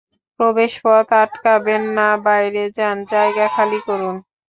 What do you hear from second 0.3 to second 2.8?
প্রবেশ পথ আটকাবেন না বাইরে